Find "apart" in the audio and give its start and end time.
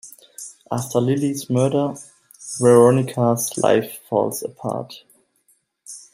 4.41-5.03